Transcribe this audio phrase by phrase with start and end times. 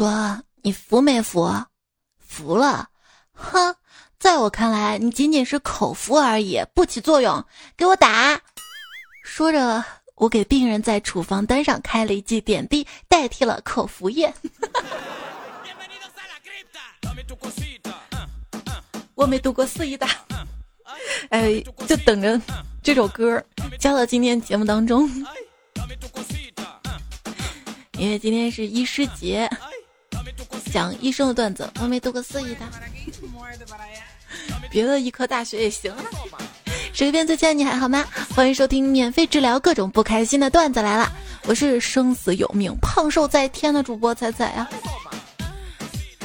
[0.00, 1.66] 说你服没服？
[2.18, 2.88] 服了。
[3.34, 3.76] 哼，
[4.18, 7.44] 在我看来，你仅仅是口服而已，不起作用。
[7.76, 8.40] 给我打！
[9.22, 9.84] 说着，
[10.14, 14.32] 我给病人在处方单上开了一剂点滴，代替了口服液。
[19.14, 20.08] 我没读过四医大，
[21.28, 22.40] 哎，就等着
[22.82, 23.44] 这首歌
[23.78, 25.06] 加到今天节目当中，
[27.98, 29.46] 因为今天是医师节，
[30.70, 31.68] 讲医生的段子。
[31.80, 32.66] 我没读过四医大，
[34.70, 35.94] 别的医科大学也行。
[36.92, 38.04] 水边最亲爱你还好吗？
[38.34, 41.10] 欢迎收听免费治疗各种不开心的段子来了，
[41.46, 44.68] 我是生死有命、胖瘦在天的主播彩彩啊。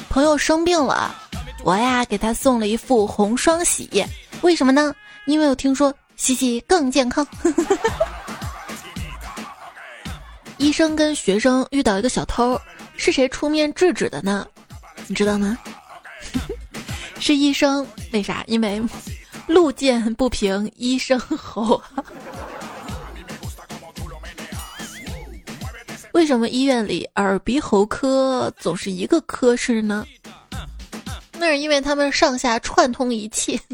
[0.09, 1.15] 朋友生病了。
[1.63, 4.05] 我呀，给他送了一副红双喜，
[4.41, 4.93] 为什么呢？
[5.25, 7.25] 因为我听说洗洗更健康。
[10.57, 12.59] 医生跟学生遇到一个小偷，
[12.97, 14.47] 是谁出面制止的呢？
[15.07, 15.57] 你知道吗？
[17.19, 18.43] 是医生，为啥？
[18.47, 18.81] 因为
[19.47, 21.81] 路见不平一声吼。
[26.13, 30.05] 为什么医院里耳鼻喉科总是一个科室呢？
[31.37, 33.59] 那是因为他们上下串通一气。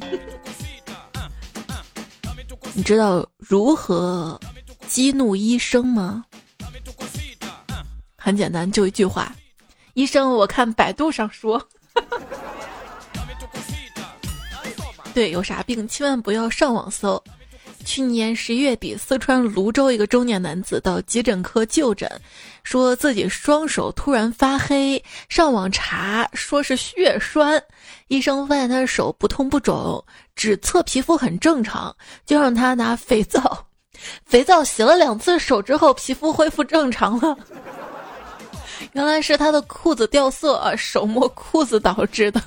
[2.74, 4.40] 你知道如何
[4.88, 6.26] 激怒医生吗？
[8.24, 9.34] 很简单，就一句话：
[9.96, 11.60] 医生，我看百度上说。
[15.12, 17.22] 对，有啥病千万不要上网搜。
[17.84, 22.08] 去年十一月底，四川泸州一个中年男子到急诊科就诊，
[22.64, 27.62] 说自己双手突然发黑，上网查说是血栓，
[28.08, 33.66] 医生发现他的手不痛不肿，只测皮肤很正常，就让他拿肥皂，
[34.26, 37.36] 肥皂洗了两次手之后，皮肤恢复正常了。
[38.94, 42.42] 原来是他的裤子掉色，啊手摸裤子导致的，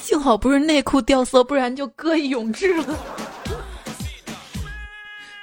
[0.00, 2.98] 幸好不是内裤掉色，不然就歌以咏志了。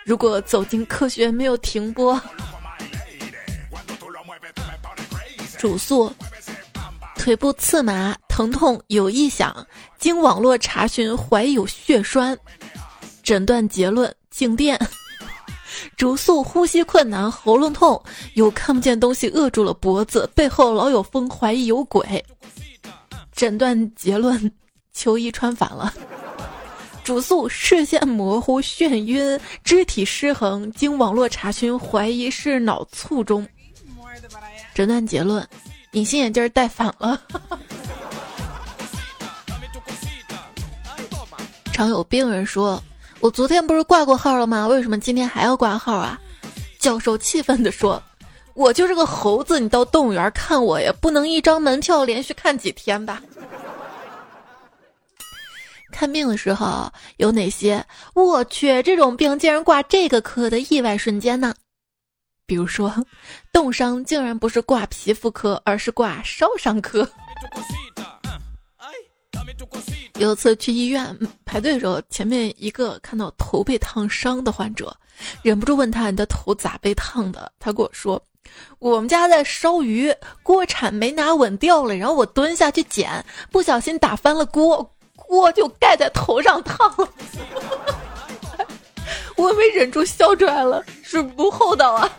[0.04, 2.20] 如果走进科学没有停播，
[5.58, 6.12] 主诉：
[7.16, 9.66] 腿部刺麻、疼痛有异响，
[10.00, 12.38] 经网络查询怀疑有血栓，
[13.22, 14.78] 诊断结论：静电。
[16.04, 18.04] 主诉：呼吸困难、喉咙痛，
[18.34, 22.22] 有看不见东西扼住了脖子，背后老有风，怀疑有鬼。
[23.32, 24.52] 诊断结论：
[24.92, 25.94] 秋衣穿反了。
[27.06, 33.48] 主诉视线模糊、眩晕、肢体失衡，经网络查询，怀疑是脑卒中。
[34.74, 35.48] 诊断结论：
[35.94, 37.22] 隐形眼镜戴反了。
[41.72, 42.84] 常有病人说
[43.24, 44.68] ：“我昨天不是挂过号了吗？
[44.68, 46.20] 为什么今天还要挂号啊？”
[46.78, 48.04] 教授气愤地说
[48.54, 53.24] ：“我就是个猴子，你到动物园看我呀，不能一张门票连续看几天吧？”
[55.94, 57.86] 看病的时候有哪些？
[58.14, 61.56] 我去，这种病竟然挂这个科的意外瞬间呢？
[62.46, 62.94] 比如说，
[63.54, 67.10] 冻伤竟然不是挂皮肤科，而是挂烧伤科。
[70.20, 74.96] 有次去医院排队的时候，前面一个看到头被烫伤的患者，
[75.42, 78.22] 忍不住问他：“你的头咋被烫的？”他跟我说
[78.78, 80.14] ：“我们家在烧鱼，
[80.44, 87.10] 锅铲没拿稳掉了，然后我蹲下去捡，不小心打翻了锅。”锅就盖在头上烫了，
[89.36, 92.10] 我没忍住笑出来了，是不厚道啊！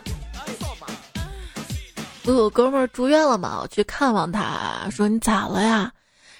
[2.25, 5.91] 我 有哥们儿住院了嘛，我去看望他，说你咋了呀？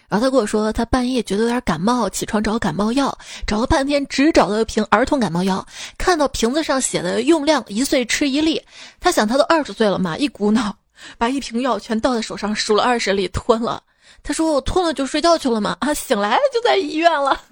[0.08, 3.18] 然后他跟我说，他半夜觉得有点感冒，起床找感冒药，
[3.48, 5.66] 找了半天只找到一瓶儿童感冒药，
[5.98, 8.62] 看到瓶子上写的用量一岁吃一粒，
[9.00, 10.76] 他想他都二十岁了嘛，一股脑
[11.18, 13.82] 把一瓶药全倒在手上，数了二十粒吞了。
[14.22, 17.40] 他说我吞了就睡觉去了嘛，啊，醒来就在医院了。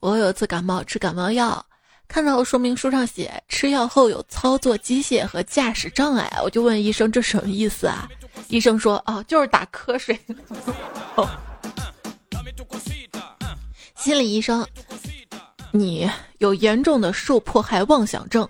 [0.00, 1.64] 我有一次感冒吃感冒药，
[2.06, 8.08] 看到说明书上写吃药后有操作机械和驾驶障碍，我就问医生这什么意思啊？
[8.48, 10.18] 医生说哦，就是打瞌睡。
[13.96, 14.66] 心理医生，
[15.72, 16.08] 你
[16.38, 18.48] 有严重的受迫害妄想症。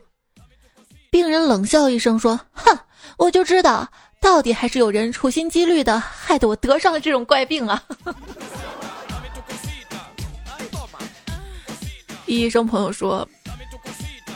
[1.11, 2.79] 病人冷笑一声说：“哼，
[3.17, 3.89] 我就知道。”
[4.21, 7.85] 到底还是有人处心积虑的，害得我得上了这种怪病啊！
[12.25, 13.29] 医生朋友说，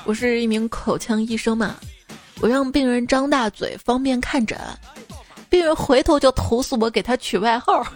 [0.08, 1.76] 我是一名口腔医生嘛，
[2.40, 4.58] 我让病人张大嘴方便看诊，
[5.50, 7.86] 病人回头就投诉我给他取外号，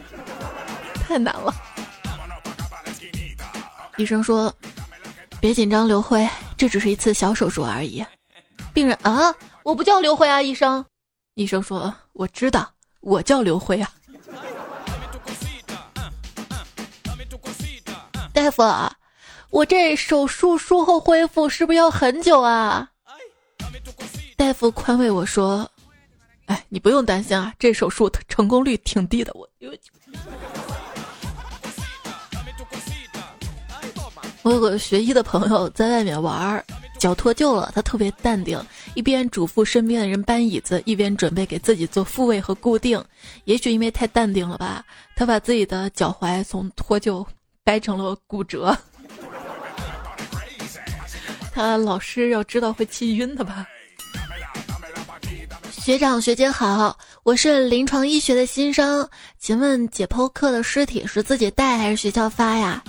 [1.08, 1.54] 太难了。
[3.96, 4.54] 医生说，
[5.40, 8.04] 别紧张，刘辉，这只是一次小手术而已。
[8.74, 9.34] 病人啊。
[9.62, 10.84] 我不叫刘辉啊，医生。
[11.34, 12.70] 医生说：“我知道，
[13.00, 13.90] 我叫刘辉啊。”
[18.34, 18.62] 大夫，
[19.52, 22.88] 我这手术术后恢复是不是要很久啊？
[24.34, 25.70] 大夫宽慰我说
[26.46, 29.46] ：“哎，你不用担心啊，这手术成功率挺低的。”我
[34.40, 36.64] 我有个学医的朋友在外面玩，
[36.98, 38.58] 脚脱臼了，他特别淡定，
[38.94, 43.05] 一边嘱咐身边的人搬椅子，一边准备给自己做复位和固定。
[43.44, 44.82] 也许因为太淡定了吧，
[45.14, 47.25] 他把自己的脚踝从脱臼
[47.62, 48.75] 掰成了骨折。
[51.52, 53.66] 他老师要知道会气晕的吧？
[55.70, 59.08] 学长学姐好，我是临床医学的新生，
[59.38, 62.82] 请问解剖课的尸体是自己带还是学校发呀？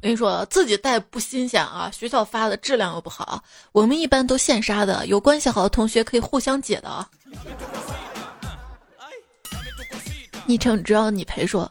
[0.00, 3.42] 跟你说，自己带不新鲜啊，学校发的质量又不好，
[3.72, 5.06] 我们一般都现杀的。
[5.06, 7.08] 有关系好的同学可以互相解的啊。
[10.46, 11.70] 昵称只要你陪说。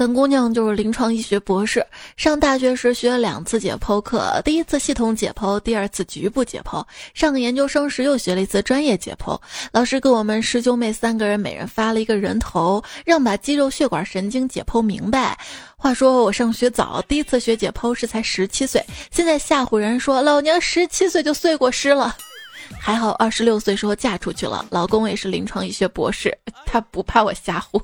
[0.00, 1.86] 本姑娘就是临床医学博士，
[2.16, 6.82] 上大学时学了两次解剖课，第一次系统解剖，第二次局部解剖。
[7.12, 9.38] 上研究生时又学了一次专业解剖，
[9.72, 15.38] 老师给我们师兄妹三个人每人发了一个人头，让把肌肉、血管、神经解剖明白。
[15.76, 22.16] 话说我上学早，第一次学解剖时才十七岁，现在吓唬人说老娘十七岁就碎过尸了。
[22.80, 27.82] 还好二十六岁时候嫁出去了，老公也是临床医学博士，他不怕我吓唬。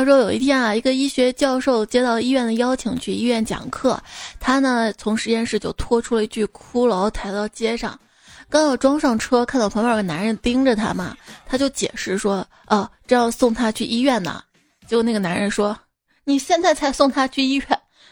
[0.00, 4.02] 他说有一天啊，一个医学教授接到医院的邀请去医院讲课，
[4.40, 8.00] 他呢从实验室就拖出了一具骷髅抬到街上，
[8.48, 11.14] 刚要装上车，看到旁边有个男人盯着他嘛，
[11.44, 14.42] 他就解释说：“哦，这要送他去医院呢。”
[14.88, 15.78] 结果那个男人说
[16.24, 17.66] ：“你现在才送他去医院，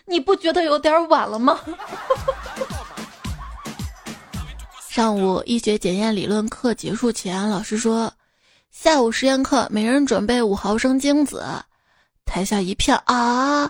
[0.05, 1.59] 你不觉得有点晚了吗？”
[4.91, 8.13] 上午医学检验理论课结束前，老师说
[8.71, 11.43] ：“下午实验课，每人准备五毫升精子。”
[12.29, 13.69] 台下一片啊！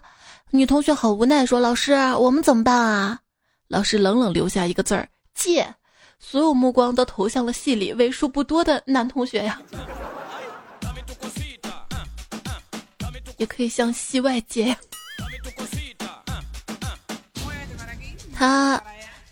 [0.51, 3.21] 女同学好无奈，说：“老师，我们怎么办啊？”
[3.69, 5.73] 老师冷冷留下一个字儿：“借。”
[6.19, 9.63] 所有目光都投向了系里为数不多的男同学呀，
[13.39, 14.77] 也可以向系外借。
[18.35, 18.83] 他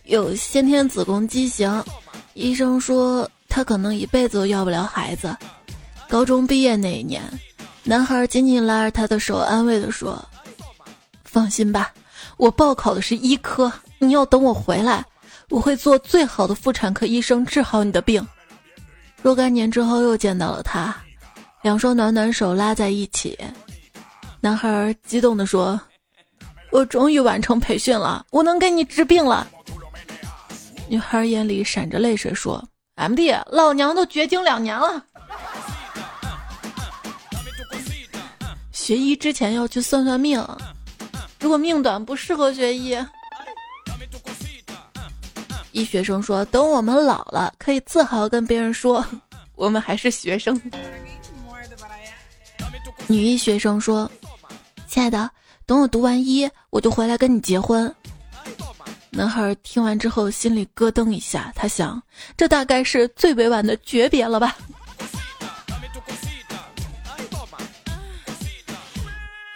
[0.05, 1.85] 有先天子宫畸形，
[2.35, 5.37] 医生说他可能一辈子都要不了孩子。
[6.09, 7.21] 高中毕业那一年。
[7.89, 10.21] 男孩紧紧拉着他的手，安慰地说
[11.23, 11.93] ：“放心吧，
[12.37, 15.05] 我报考的是医科，你要等我回来，
[15.51, 18.27] 我会做最好的妇产科医生，治好你的病。”
[19.23, 20.95] 若干年之后又见到了他，
[21.63, 23.39] 两双暖暖手拉在一起，
[24.41, 25.81] 男孩激动地说
[26.73, 29.47] ：“我终于完成培训了，我能给你治病了。”
[30.91, 32.61] 女孩眼里闪着泪水说
[32.97, 35.05] ：“M D，老娘都绝经两年了。”
[38.87, 40.41] 学医之前要去算算命，
[41.41, 42.97] 如果命短不适合学医。
[45.73, 49.05] 医学生说：“等我们老了，可以自豪跟别人说，
[49.57, 50.55] 我们还是学生。”
[53.09, 54.09] 女医学生说
[54.87, 55.29] ：“亲爱的，
[55.67, 57.93] 等我读完医，我就回来跟你结婚。”
[59.11, 62.01] 男孩听完之后心里咯噔一下，他想，
[62.37, 64.57] 这大概是最委婉的诀别了吧。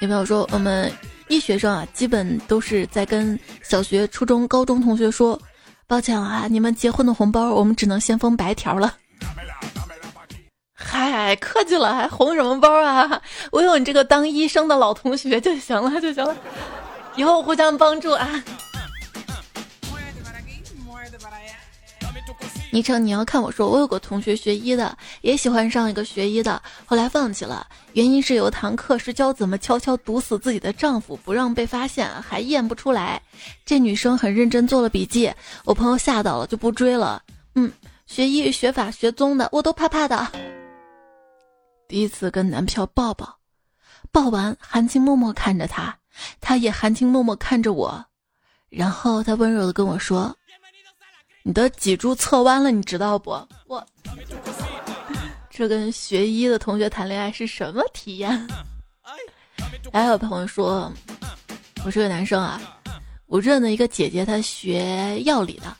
[0.01, 0.91] 有朋友说，我们
[1.29, 5.39] 医学生啊，基本都是在跟小学、初中、高中同学说
[5.87, 8.95] ：“抱歉啊，你们结婚的红包我们只能先封白条了。”
[10.73, 13.21] 嗨，客气了，还红什么包啊？
[13.53, 16.35] 我有你这个当医生的老同学就行了，就行了，
[17.15, 18.43] 以后互相帮助啊。
[22.73, 33.21] 昵称你要看我说，我有个同学学医的，也喜欢上一个学医的，后来放弃了，原因是有一堂课是教怎么悄悄毒死自己的丈夫，不让被发现，还验不出来。
[33.65, 35.33] 这女生很认真做了笔记，
[35.65, 37.21] 我朋友吓到了就不追了。
[37.57, 37.73] 嗯，
[38.07, 40.29] 学医学法学宗的，我都怕怕的。
[41.89, 43.37] 第一次跟男票抱抱，
[44.13, 45.99] 抱完含情脉脉看着他，
[46.41, 48.05] 他也含情脉脉看着我，
[48.69, 50.37] 然后他温柔的跟我说。
[51.43, 53.31] 你的脊柱侧弯了，你知道不？
[53.67, 53.85] 我
[55.49, 58.49] 这跟学医的同学谈恋爱是什么体验？
[59.93, 60.93] 还有朋友说，
[61.85, 62.61] 我是个男生啊，
[63.27, 65.77] 我认的一个姐姐，她学药理的，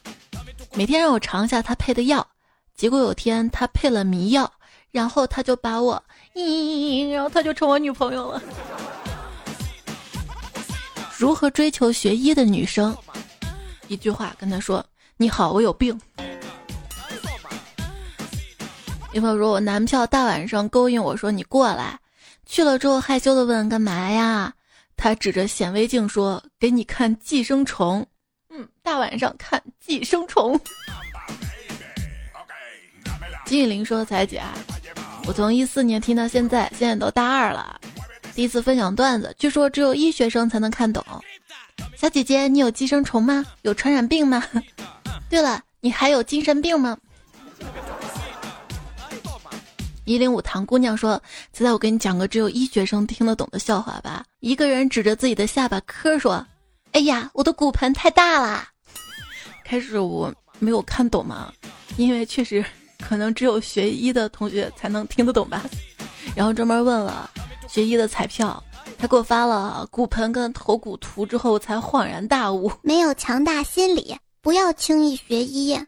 [0.75, 2.27] 每天让我尝一下她配的药，
[2.75, 4.51] 结果有天她配了迷药，
[4.91, 6.03] 然后她就把我，
[6.35, 8.43] 咦，然后她就成我女朋友了。
[11.17, 12.97] 如何追求学医的女生？
[13.89, 14.85] 一句话跟她说
[15.21, 16.01] ：“你好，我有病。”
[19.13, 22.01] 有朋友说：“我男票大晚上勾引我说你过来，
[22.47, 24.51] 去了之后害羞的问干嘛呀？”
[24.97, 28.07] 他指着显微镜说：“给你看寄生虫。”
[28.49, 30.59] 嗯，大晚上看寄生虫。
[33.45, 34.43] 金雨林说：“彩姐，
[35.27, 37.79] 我从一四年听到现在，现在都大二了，
[38.35, 41.05] 第一次分享段子，据说只有医学生才能看懂。
[41.95, 43.45] 小姐姐，你有寄生虫吗？
[43.61, 44.43] 有传染病吗？
[45.31, 46.99] 对了，你还有精神病吗？”
[50.05, 51.23] 一零五唐姑娘说
[51.55, 54.25] ：“现在我给你讲个只有医学生听得懂的笑话吧。
[54.41, 56.45] 一个人指着自己的下巴磕说
[56.91, 58.67] ：‘哎呀，我的骨盆太大了。’
[59.65, 61.53] 开始我没有看懂嘛，
[61.97, 62.65] 因为确实
[62.99, 65.63] 可能只有学医的同学才能听得懂吧。
[66.35, 67.31] 然后专门问了
[67.69, 68.61] 学医的彩票，
[68.99, 75.79] 他给我发了骨盆跟头骨图之后，才恍然大悟：没有强大心理，不要轻易学医。”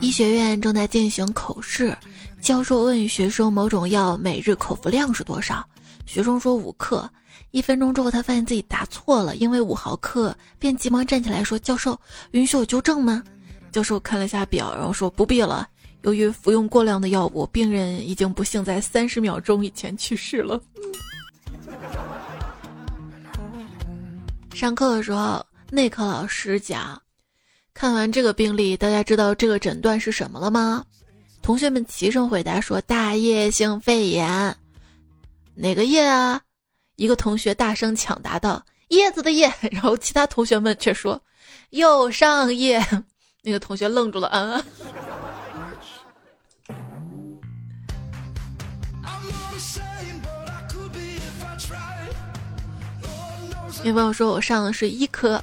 [0.00, 1.96] 医学院正在进行口试，
[2.40, 5.64] 教授问学生某种药每日口服量是多少，
[6.06, 7.08] 学生说五克。
[7.52, 11.98] 一分钟之后，他发现自己答错了，因为五毫克，便急忙站起来说：“教授，
[12.30, 13.22] 允许我纠正吗？”
[13.70, 15.68] 教授看了下表，然后说：“不必了，
[16.00, 20.60] 由于服用过量的药物，病人已经不幸在三十秒钟以前去世了。”
[24.54, 27.00] 上课的时候，内科老师讲。
[27.72, 30.84] 看完这个病例，大家知道这个诊断是什么了吗？
[31.40, 34.54] 同学们齐声回答说：“大叶性肺炎。”
[35.56, 36.38] 哪个叶啊？
[36.96, 39.50] 一个同学大声抢答道：“叶子的叶。
[39.72, 41.18] ”然后其他同学们却说
[41.70, 42.78] ：“右上叶。”
[43.40, 44.62] 那个同学愣住了，啊。
[53.82, 55.42] 女朋友说：“我上的是医科，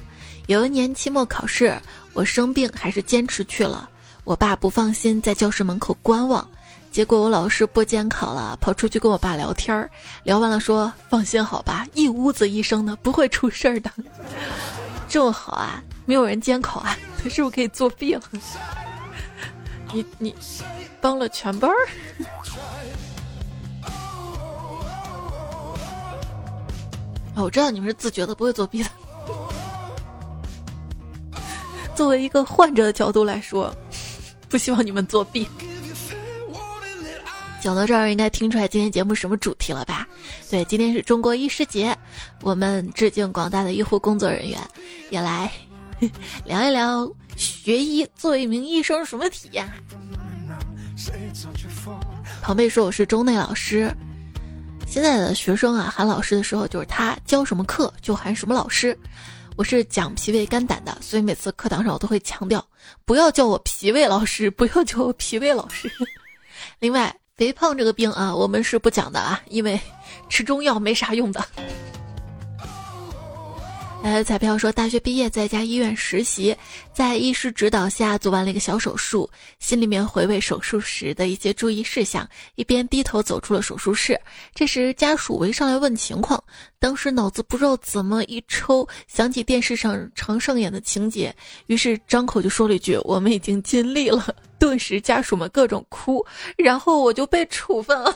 [0.50, 1.78] 有一年期末考试。”
[2.12, 3.88] 我生病还是坚持去了，
[4.24, 6.46] 我爸不放心，在教室门口观望。
[6.90, 9.88] 结果我老师不监考了，跑出去跟我爸聊天儿，
[10.24, 13.88] 聊完了说：“放心好吧，一屋子医生呢，不会出事儿的。”
[15.08, 18.22] 这么好啊，没有人监考啊，他是不是可以作弊了？
[19.92, 20.34] 你你
[21.00, 21.76] 帮了全班儿？
[27.36, 28.90] 哦，我知道你们是自觉的，不会作弊的。
[32.00, 33.70] 作为一个患者的角度来说，
[34.48, 35.46] 不希望你们作弊。
[37.60, 40.08] 讲到这儿，应该听出来今天节目什么主题了吧？
[40.48, 41.94] 对，今天是中国医师节，
[42.40, 44.58] 我们致敬广大的医护工作人员，
[45.10, 45.52] 也来
[46.46, 49.70] 聊一聊学医作为一名医生什么体验。
[52.40, 53.94] 庞贝说我是中内老师，
[54.86, 58.98] 现在的学生啊喊老师的时候，就是他教什么课就喊什么老师。
[59.60, 62.66] 我是讲脾胃肝胆的，所以每次课堂上我都会强调，
[63.04, 65.92] 不要叫我脾胃老师，不要叫我脾胃老师。
[66.80, 69.78] 另外，肥胖这个病啊，我们是不讲的啊，因为
[70.30, 71.44] 吃中药没啥用的。
[74.02, 76.56] 呃，彩票说大学毕业在一家医院实习，
[76.92, 79.28] 在医师指导下做完了一个小手术，
[79.58, 84.18] 心里面回味手术时的一些注意事项，一边低头走出了手术室。
[84.54, 86.42] 这时家属围上来问情况，
[86.78, 91.34] 当时脑子不知道怎么一抽，想起电视上常上演的情节，
[91.66, 96.24] 于是张口就说了一句：“我们已经尽力了。”顿时家属们各种哭，
[96.56, 98.14] 然后我就被处分了。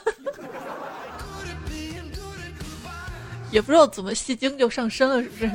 [3.55, 5.51] 也不知道怎么戏精就上身了，是不是？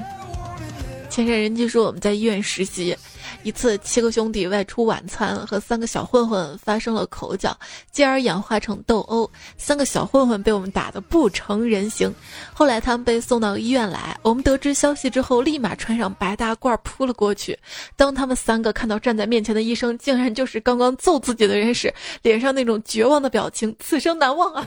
[1.10, 2.96] 前山人记说我们在医院实习，
[3.44, 7.58] 一次七个兄弟外出晚餐，和三个小混混发生了口角，
[7.91, 12.13] 继而演化成斗殴，三个小混混被我们打得不成人形。
[12.53, 17.58] 后来他们被送到医院来，我们得知消息之后，立马穿上白大褂扑了过去。
[17.98, 24.65] 当他们三个看到站在面前的医生竟然就是刚刚揍自己的人时，脸上那种绝望的表情，此生难忘啊！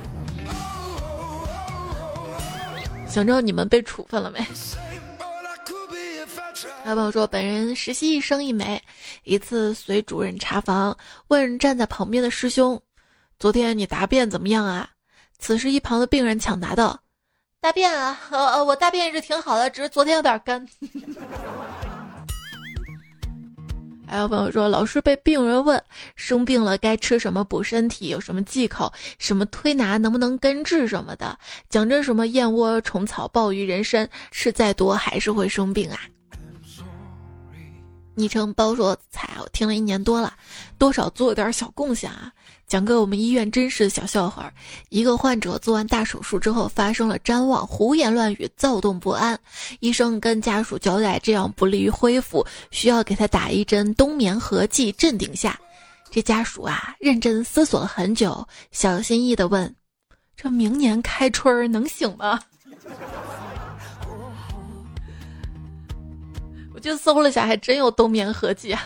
[3.12, 4.40] 想知道你们被处分了没？
[6.83, 8.83] 还有朋友说，本人实习一生一枚，
[9.25, 10.97] 一次随主任查房，
[11.28, 12.81] 问站在旁边的师兄
[13.38, 14.88] ：“昨天你答辩怎么样啊？”
[15.38, 16.99] 此时一旁的病人抢答道
[17.61, 20.66] ：“大便啊，呃呃，我大便一直挺好的，只是昨天有点干。
[24.12, 25.83] ”还有朋友说，老师被病人问
[26.16, 31.38] 生病了该吃什么补身体，有什么忌口，什么推拿能不能根治什么的，
[31.71, 35.99] 讲真什么燕窝、虫草、鲍鱼、人参，吃再多还是会生病啊。
[38.14, 40.35] 昵称包说彩，我听了一年多了，
[40.76, 42.31] 多少做点小贡献啊。
[42.73, 44.50] 讲个我们医院真实的小笑话：
[44.88, 49.38] 一个患者做完大手术之后发生了谵妄、胡言乱语、躁动不安，
[49.81, 55.61] 医生跟家属交代这样不利于恢复，需要给他打一针冬眠合剂镇定下。
[56.11, 59.76] 这家属啊，认真思索了很久，小心翼翼地问
[60.35, 62.41] ：“这明年开春能醒吗？”
[66.73, 68.83] 我就搜了下，还真有冬眠合剂啊。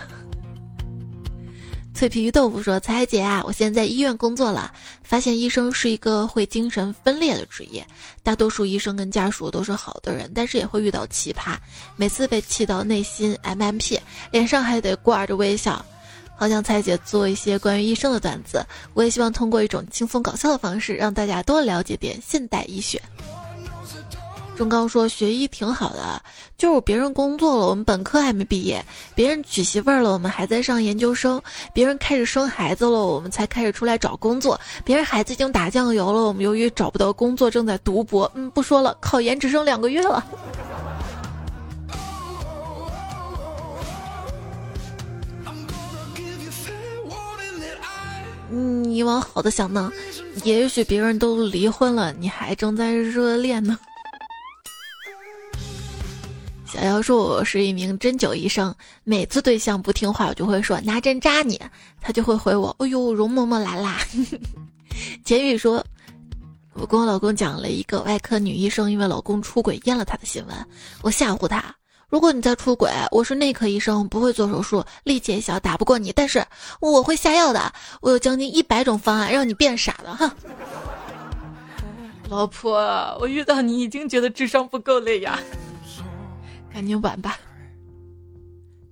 [1.96, 4.70] 脆皮鱼豆腐说：“彩姐啊，我现在在医院工作了，
[5.02, 7.86] 发现医生是一个会精神分裂的职业。
[8.22, 11.56] 大多数医生跟家属都是好的人，但是也会遇到奇葩，
[11.96, 13.98] 每次被气到内心 MMP，
[14.30, 15.82] 脸上还得挂着微笑。
[16.36, 18.62] 好想彩姐做一些关于医生的段子，
[18.92, 23.00] 我也希望通过一种轻松搞笑的方式，让大家多了解点现代医学。”
[24.56, 26.20] 钟刚说：“学医挺好的，
[26.56, 28.80] 就是别人工作了，我们本科还没毕业；
[29.14, 31.38] 别人娶媳妇儿了，我们还在上研究生；
[31.74, 38.30] 别人开始生孩子了，我们才开始出来找工作；别人孩子已经打酱油了，我们由于找不到工作正在读博。
[38.34, 40.24] 嗯，不说了，考研只剩两个月了。
[48.48, 49.92] 你往好的想呢，
[50.44, 53.78] 也许别人都离婚了，你还正在热恋呢。”
[56.66, 61.60] 小妖说：“我是一名针灸医生，每次对象不听话，我就会说拿针扎你，
[62.00, 63.98] 他就会回我：哎呦，容嬷嬷来啦。
[65.24, 65.84] ”简宇说
[66.74, 70.56] ：“我跟我老公讲了一个外科女医生因为老公出轨淹了她的新闻，
[71.02, 71.62] 我吓唬他：
[72.08, 76.44] 如果你再出轨，我是内科医生，不会做手术，力气也小，打不过你，但是
[76.80, 80.28] 我会下药的，我有将近一百种方案让你变傻的。”哼，
[82.28, 82.76] 老婆，
[83.20, 85.38] 我遇到你已经觉得智商不够了呀。
[86.76, 87.38] 赶紧晚吧。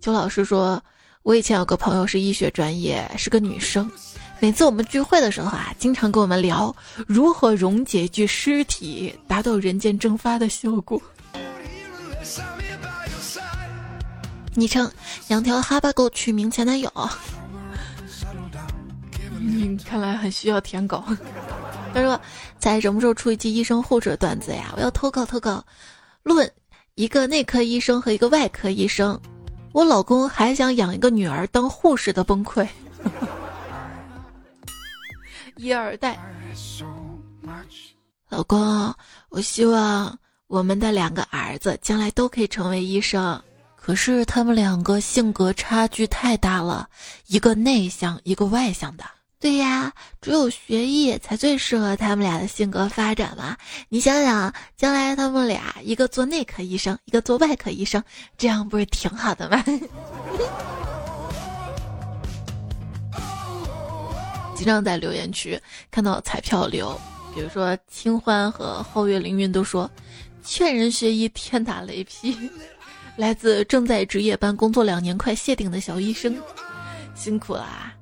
[0.01, 0.83] 邱老师说
[1.23, 3.91] ：“我以前有个朋友是医学专业，是个女生。
[4.41, 6.75] 每次我们聚会的时候啊，经常跟我们聊
[7.07, 10.99] 如何溶解具尸体，达到人间蒸发的效果。”
[14.57, 14.91] 昵称
[15.29, 16.91] 两条哈巴狗取名前男友。
[19.85, 21.05] 看来很需要舔狗。
[21.93, 22.19] 他说
[22.59, 24.73] ：“在什么时候出一期医生护士的段子呀？
[24.75, 25.63] 我要投稿投稿。”
[26.25, 26.51] 论。
[26.97, 29.21] 一个内科医生和一个外科医生，
[29.73, 32.65] 我老公还想养一个女儿当护士的崩溃。
[35.57, 36.17] 一二代，
[38.29, 38.95] 老公，
[39.29, 43.43] 我希望我们的两个儿子将来都可以成为医生，
[43.75, 46.89] 可是他们两个性格差距太大了，
[47.27, 49.05] 一个内向，一个外向的。
[49.45, 53.55] 对呀，只有学医才最适合他们俩的性格发展嘛。
[53.91, 58.03] 你想想，将来他们俩一个做内科医生，一个做外科医生，
[58.39, 59.63] 这样不是挺好的吗？
[64.57, 66.99] 经常在留言区看到彩票流，
[67.35, 69.91] 比如说清欢和皓月凌云都说，
[70.43, 72.35] 劝人学医天打雷劈。
[73.17, 76.35] 来自正在值夜班工作两年快谢顶的小医生，
[77.15, 77.94] 辛苦啦。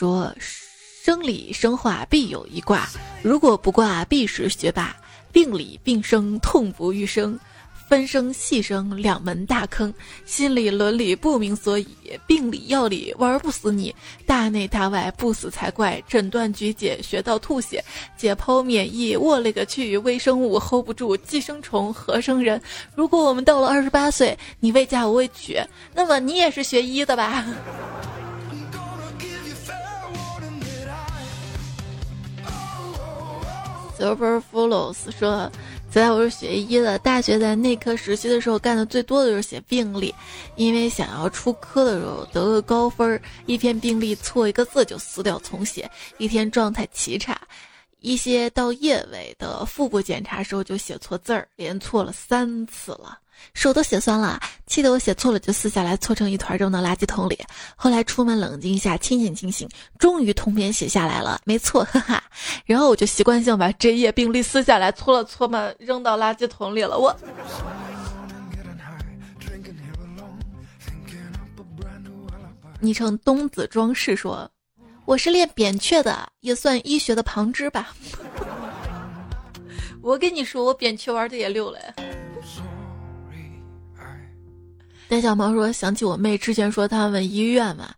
[0.00, 2.88] 说生理生化必有一卦，
[3.20, 4.96] 如果不卦必是学霸。
[5.30, 7.38] 病理病生痛不欲生，
[7.86, 9.92] 分生细生两门大坑。
[10.24, 11.86] 心理伦理不明所以，
[12.26, 16.02] 病理药理玩不死你，大内大外不死才怪。
[16.08, 17.84] 诊断局解学到吐血，
[18.16, 22.58] 解剖免疫我勒个去，微生物 hold 不住，寄生虫何生人？
[22.94, 25.60] 如果我们到了二十八岁，你未嫁我未娶，
[25.94, 27.44] 那么你也是学医的吧
[34.00, 35.52] ？Super Follows 说
[35.92, 40.14] ：“在我是学医的，大学在内科实习的时候，干的最多的就是写病历，
[40.56, 47.38] 因为想要出科的时候得个高分，一篇病历错一个字就撕掉重写，一天状态奇差。
[47.98, 53.18] 一些到夜尾的腹部检查时候就写错字儿，连错了三次了。”
[53.54, 57.38] 手都写酸了，气得我写错了就撕下来搓成一团扔到垃圾桶里。
[57.76, 62.22] 后来出门冷静一下，清醒清醒，终于通篇写下来了，没错，哈哈。
[62.64, 66.98] 然后我就习惯性把这页病历撕下来搓了搓嘛，扔到垃圾桶里了。
[66.98, 67.16] 我。
[72.82, 74.50] 昵称东子装饰说
[75.04, 77.94] ：“我是练扁鹊的，也算医学的旁支吧。
[80.00, 81.78] ”我跟你说，我扁鹊玩的也溜了。
[85.10, 87.92] 戴小毛说：“想起我妹之前说他们医院嘛，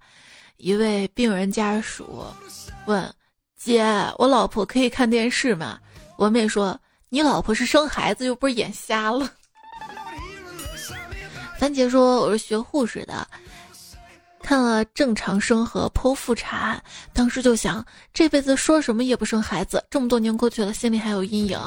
[0.56, 2.24] 一位病人家属
[2.86, 3.14] 问
[3.54, 3.84] 姐，
[4.16, 5.78] 我老婆可以看电视吗？
[6.16, 6.74] 我妹说，
[7.10, 9.30] 你老婆是生孩子又不是眼瞎了。”
[11.60, 13.28] 番茄说：“我是学护士的，
[14.42, 19.84] 看了正常生和剖腹产，当时就想这辈子说什么也不生孩子。
[19.90, 21.60] 这么多年过去了，心里还有阴影。”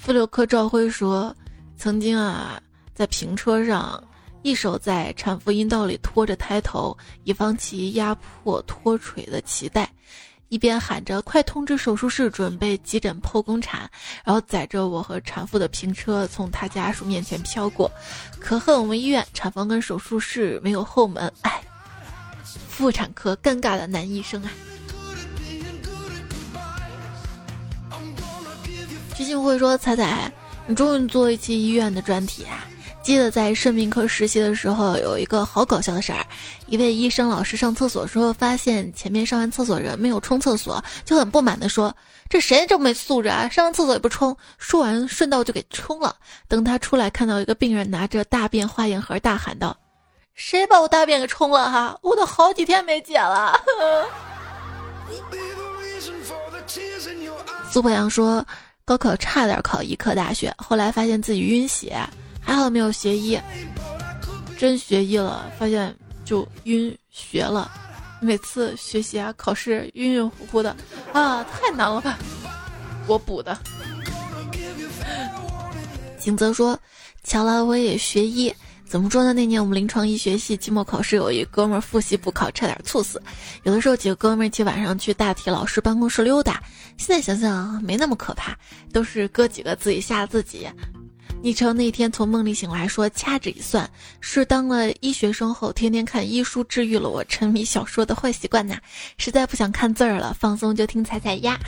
[0.00, 1.32] 妇六科赵辉说
[1.78, 2.60] ：“曾经啊，
[2.96, 4.02] 在平车上，
[4.44, 9.90] 一手在产妇阴道里拖着胎头，以防其压迫脱垂的脐带。”
[10.50, 13.90] 一边喊着“快通知手术室，准备急诊剖宫产”，
[14.22, 17.90] 然后载着我和产妇的平车从他家属面前飘过。
[18.38, 21.60] 可恨我们医院产房跟手术室没有后门，哎，
[22.68, 24.50] 妇产科尴尬的男医生啊！
[29.16, 30.30] 徐静慧说：“彩彩，
[30.66, 32.68] 你终于做一期医院的专题啊！”
[33.04, 36.24] 记得在肾病科实习的时候，有一个好搞笑的事儿。
[36.66, 41.94] 一位医生老师上厕所时候，发现前面上完厕所人没有冲厕所，就很不满地说
[42.30, 43.46] ：“这谁这么没素质啊？
[43.50, 46.16] 上完厕所也不冲！”说完顺道就给冲了。
[46.48, 49.76] 等他出来，看到一个病人拿着大便化验盒，大喊道
[50.34, 51.70] ：“谁把我大便给冲了？
[51.70, 53.60] 哈，我都好几天没解了。”
[57.70, 58.42] 苏博阳说
[58.86, 61.98] ：“高考差点考医科大学，后来发现自己晕血。”
[62.44, 63.38] 还好没有学医，
[64.58, 67.70] 真学医了，发现就晕学了。
[68.20, 70.74] 每次学习啊，考试晕晕乎乎的
[71.12, 72.18] 啊，太难了吧！
[73.06, 73.58] 我补的。
[76.18, 76.78] 景泽说
[77.22, 78.54] ：“巧了，我也学医。
[78.86, 79.32] 怎么说呢？
[79.32, 83.20] 那年我们临床医学系期末考试，有一哥们复习补考，差点猝死。
[83.64, 86.62] 有的时候几个哥们一起晚上去大体老师办公室溜达，
[86.96, 88.56] 现在想想没那么可怕，
[88.90, 90.66] 都是哥几个自己吓自己。”
[91.44, 93.86] 昵称那天从梦里醒来，说掐指一算，
[94.18, 98.78] 是当了医学生后，天天看医书治愈了我沉迷小说的坏习惯呐。
[99.18, 101.60] 实在不想看字儿了，放松就听彩彩呀。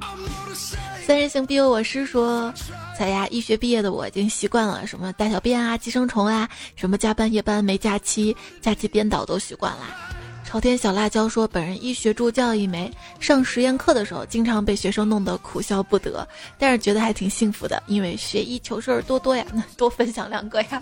[1.06, 2.52] 三人行必有我师说，
[2.94, 10.15] 彩呀，医学毕业的我已经习惯了什么大小便啊、寄生虫啊，什么加班夜班没假期、假期颠倒都习惯了。
[10.46, 19.44] 朝天小辣椒说：“本人医学助教一枚，上实验课的时候经常被学生弄得苦笑不得，但是觉得还挺幸福的，因为学医求事儿多多呀，
[19.76, 20.80] 多分享两个呀。”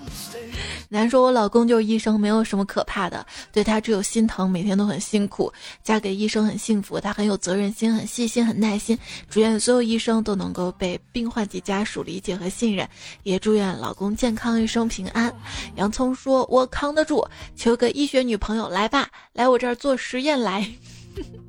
[0.90, 5.50] 男说：“我老公就是医生，没有什么可怕的，对他只有心疼，每天都很辛苦。
[5.82, 8.96] 嫁给医生很幸福，他很有责任心，很细心，很耐心。
[9.30, 12.86] 祝愿所有医生都能够被病患及家属理解和信任，
[13.22, 15.34] 也祝愿老公健康，一生平安。”
[15.76, 20.68] 洋葱说：“我扛得住，求个医学女朋友来吧，来。”我我这儿做实验来。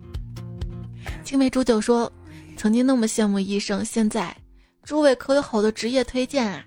[1.26, 2.12] 青梅煮酒说
[2.56, 4.36] ：“曾经那么羡慕医生，现在
[4.84, 6.63] 诸位可有好的职业推荐啊？”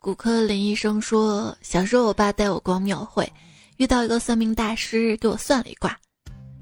[0.00, 3.30] 骨科林医生说：“小时候我爸带我逛庙会，
[3.76, 5.94] 遇到一个算命大师给我算了一卦。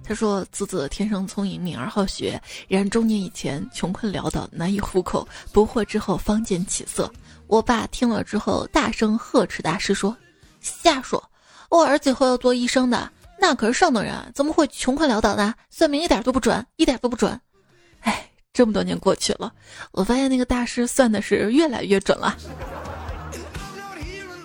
[0.03, 7.09] 他说：‘子子天生聪颖，敏而好学，然中年以前穷困潦倒，难以糊口，不惑之后方见起色。’
[7.47, 10.17] 我爸听了之后大声呵斥大师说
[10.61, 11.23] ：‘瞎说！
[11.71, 13.09] 我儿子以后要做医生的。’”
[13.41, 15.55] 那可是上等人，怎么会穷困潦倒呢？
[15.71, 17.41] 算命一点都不准，一点都不准。
[18.01, 19.53] 哎，这么多年过去了，
[19.93, 22.37] 我发现那个大师算的是越来越准了。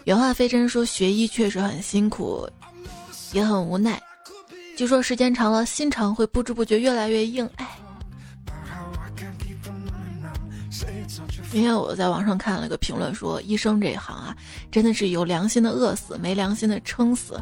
[0.06, 2.48] 原话非真说学医确实很辛苦，
[3.32, 4.02] 也很无奈。
[4.78, 7.50] 据说时间长了，心肠会不知不觉越来越硬。
[7.56, 7.68] 哎，
[11.52, 14.36] 今天我在网上看了个评论，说医生这一行啊，
[14.72, 17.42] 真的是有良心的饿死，没良心的撑死。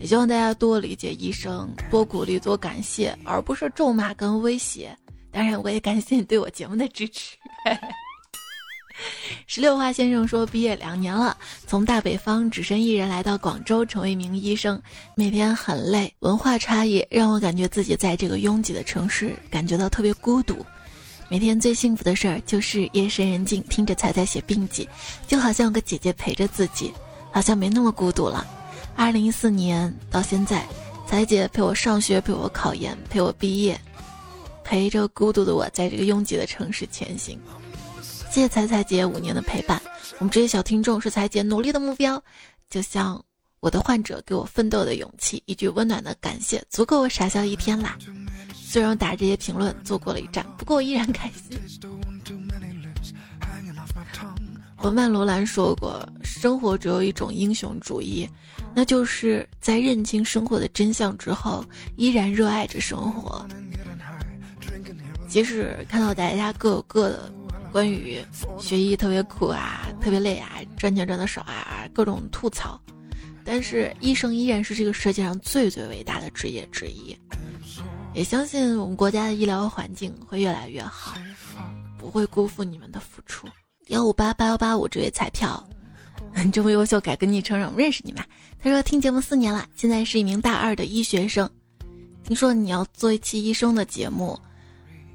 [0.00, 4.96] 也希望大家多理解医生，多鼓励，多感谢，而不是咒骂跟威胁。
[5.30, 7.36] 当然，我也感谢你对我节目的支持。
[9.46, 11.36] 石榴花先生说，毕业两年了，
[11.66, 14.80] 从大北方只身一人来到广州，成为一名医生，
[15.14, 16.12] 每天很累。
[16.20, 20.64] 文化差异让我感觉自己在这个拥挤的城市感觉到特别孤独。
[21.28, 24.88] 每天最幸福的事儿就是夜深人静，听着彩彩写病记，
[25.28, 26.92] 就好像有个姐姐陪着自己，
[27.30, 28.46] 好像没那么孤独了。
[29.00, 30.62] 二零一四年到现在，
[31.06, 33.80] 彩姐陪我上学，陪我考研，陪我毕业，
[34.62, 37.40] 陪着孤独的我在这个拥挤的城市前行。
[38.30, 39.80] 谢谢彩彩姐五年的陪伴，
[40.18, 42.22] 我们这些小听众是彩姐努力的目标，
[42.68, 43.18] 就像
[43.60, 47.96] 我的患者给我奋斗的勇气，一句温暖的感谢，足够我傻笑一天啦。
[48.54, 51.58] 虽然我打这些评论做过了一站，不过我依然开心。
[54.82, 58.26] 文曼罗兰说过：“生活只有一种英雄主义，
[58.74, 61.64] 那就是在认清生活的真相之后，
[61.96, 63.46] 依然热爱着生活。
[65.28, 67.32] 即使看到大家各有各的
[67.72, 68.20] 关于
[68.58, 72.80] 学医特别苦啊、特别累啊、赚钱赚的少啊各种吐槽，
[73.44, 77.16] 但是医生依然是这个世界上最最伟大的职业之一。
[78.12, 81.14] 也相信我们国家的医疗环境会越来越好，
[81.96, 83.46] 不会辜负你们的付出。”
[83.86, 85.64] 幺五八八幺八五这位彩票，
[86.42, 88.26] 你这么优秀，改个昵称让我们认识你吧。
[88.62, 91.48] 他说听节目四年了，现在是一名大二的医学生。
[92.24, 94.38] 听说你要做一期医生的节目，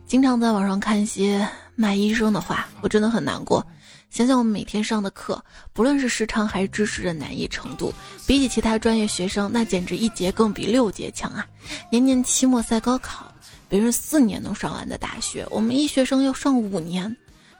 [0.05, 3.65] 经常在网上看一些卖医生的话，我真的很难过。
[4.09, 7.93] 想想我们每天上的课，不论是时长还是知识的难易程度，
[8.27, 11.45] 比起其他专业学生，那简直一节更比六节强啊！
[11.89, 13.33] 年年期末赛高考，
[13.67, 17.13] 别人四年能上完的大学，我们医学生要上五年，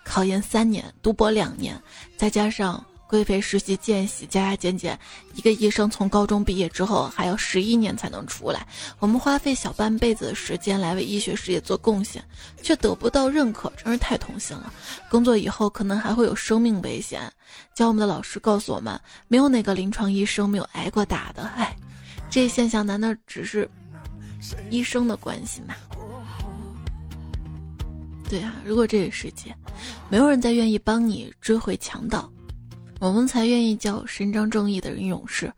[0.05, 1.81] 考研三年，读博两年，
[2.15, 2.83] 再加上。
[3.07, 4.99] 规培实习见习加加减减，
[5.35, 8.67] 一个医生从高中毕业之后还要十一年才能出来。
[8.99, 12.23] 我们花费小半辈子的时间来为医学事业做贡献，
[12.61, 14.73] 却得不到认可，真是太痛心了。
[15.09, 17.31] 工作以后可能还会有生命危险。
[17.73, 21.43] 教我们的老师告诉我们，没有哪个临床医生没有挨过打的。
[21.55, 21.75] 哎，
[22.29, 23.69] 这现象难道只是
[24.69, 25.75] 医生的关系吗？
[28.27, 29.55] 对啊，如果这个世界
[30.09, 32.27] 没有人再愿意帮你追回强盗。
[32.99, 35.51] 我们才愿意叫伸张正义的人勇士，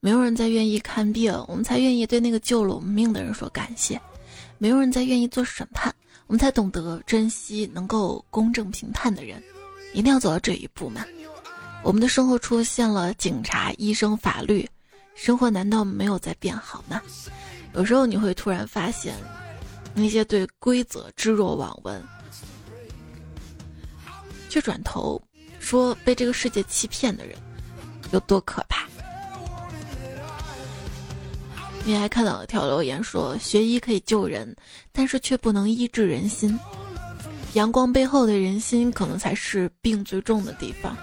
[0.00, 4.00] 没有人再愿意看病，我们才愿意对那个救了我们命的人说感谢。
[4.58, 5.94] 没有人再愿意做审判，
[6.26, 9.42] 我们才懂得珍惜能够公正评判的人。
[9.92, 11.04] 一定要走到这一步吗？
[11.82, 14.68] 我们的生活出现了警察、医生、法律，
[15.14, 17.00] 生活难道没有在变好吗？
[17.74, 19.14] 有时候你会突然发现，
[19.94, 22.02] 那些对规则置若罔闻，
[24.48, 25.20] 却转头。
[25.60, 27.36] 说被这个世界欺骗的人
[28.10, 28.84] 有多可怕？
[31.84, 34.54] 你还看到了条留言说，学医可以救人，
[34.90, 36.58] 但是却不能医治人心。
[37.54, 40.96] 阳光背后的人心，可能才是病最重的地方。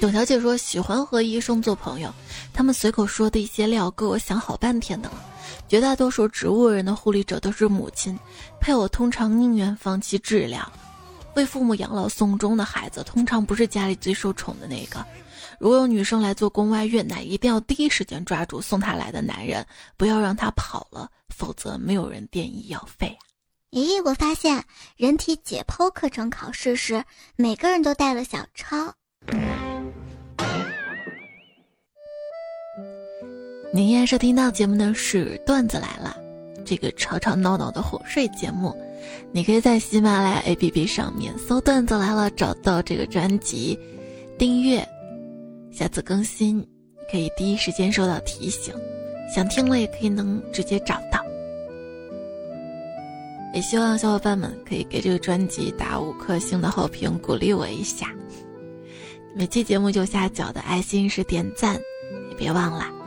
[0.00, 2.12] 董小姐说喜欢和医生做朋友，
[2.52, 5.14] 他们随口说的一些料，够我想好半天的了。
[5.68, 8.18] 绝大多数植物人的护理者都是母亲，
[8.60, 10.70] 配偶通常宁愿放弃治疗。
[11.36, 15.04] 为父母养老送终的孩子，通常不是家里最受宠的那个。
[15.60, 19.64] 如果有女生来做宫外孕，那一定要第一时间抓住送她来的男人，
[19.96, 23.16] 不要让他跑了，否则没有人垫医药费。
[23.70, 24.64] 咦，我发现
[24.96, 27.04] 人体解剖课程考试时，
[27.36, 28.92] 每个人都带了小抄。
[33.72, 36.16] 您现在收听到节目的是段子来了，
[36.64, 38.72] 这个吵吵闹闹的哄睡节目。
[39.32, 43.78] 你可以在喜马拉雅 APP 上面搜“段子来了”，找到这个专辑，
[44.38, 44.86] 订阅，
[45.72, 46.64] 下次更新
[47.10, 48.74] 可以第一时间收到提醒。
[49.34, 51.24] 想听了也可以能直接找到。
[53.54, 58.12] 也希望小伙伴们可以给这个专辑打五颗星的好评，鼓励我一下。
[59.34, 61.74] 每期节目右下角的爱心是点赞，
[62.30, 63.03] 也别忘了。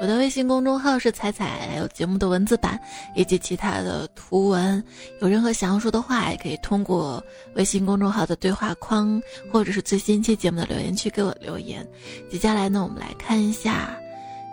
[0.00, 2.78] 我的微信公众号是彩彩，有节目的文字版
[3.16, 4.82] 以及其他的图文。
[5.20, 7.22] 有任何想要说的话，也可以通过
[7.56, 11.84] 微信公众号的对话框，或者是最新期节目的留言区给我留言。
[12.30, 13.98] 接下来呢，我们来看一下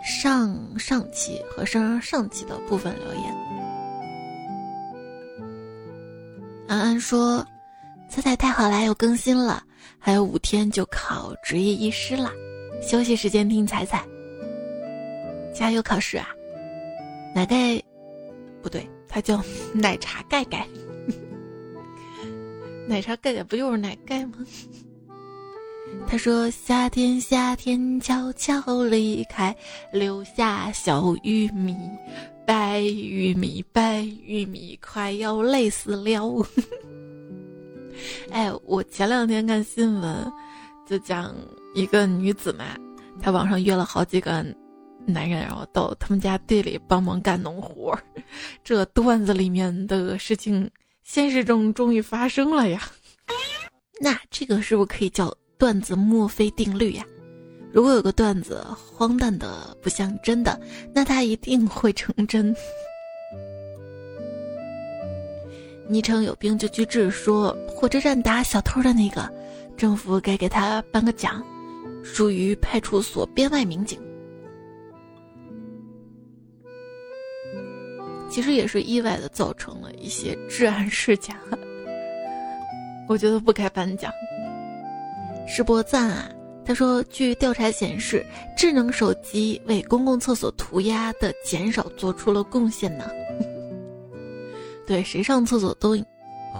[0.04, 3.34] 上上期和上上上期的部分留言。
[6.66, 7.46] 安安说
[8.10, 9.62] ：“彩彩太好啦，又更新了，
[9.96, 12.32] 还有五天就考执业医师了，
[12.82, 14.04] 休息时间听彩彩。”
[15.58, 16.28] 加油考试啊！
[17.34, 17.82] 奶盖，
[18.62, 19.42] 不对，它叫
[19.72, 20.66] 奶茶盖盖。
[22.86, 24.34] 奶茶盖盖不就是奶盖吗？
[26.06, 29.56] 他说：“夏天，夏天悄悄离开，
[29.92, 31.74] 留下小玉米，
[32.46, 36.46] 白玉米，白玉米，快要累死了。”
[38.30, 40.32] 哎，我前两天看新闻，
[40.86, 41.34] 就讲
[41.74, 42.76] 一个女子嘛，
[43.20, 44.44] 她网上约了好几个。
[45.06, 47.98] 男人，然后到他们家地里帮忙干农活
[48.64, 50.70] 这段子里面的事情，
[51.04, 52.82] 现实中终于发生了呀。
[54.00, 57.04] 那这个是不是可以叫段子墨菲定律呀？
[57.72, 60.58] 如果有个段子荒诞的不像真的，
[60.94, 62.54] 那它一定会成真。
[65.88, 69.30] 昵称有病就去治，说火车站打小偷的那个，
[69.76, 71.44] 政府该给他颁个奖，
[72.02, 74.00] 属于派出所编外民警。
[78.28, 81.34] 其实也是意外的造成了一些治安事件，
[83.08, 84.12] 我觉得不该颁奖。
[85.48, 86.28] 世博赞啊，
[86.64, 93.08] 他说，据调查显示，智能手机为公共厕所涂鸦的减少做出了贡献呢。
[94.86, 95.96] 对，谁上厕所都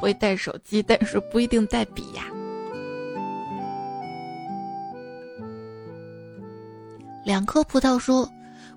[0.01, 2.25] 会带手机，但是不一定带笔呀。
[7.25, 8.29] 两颗葡萄说：“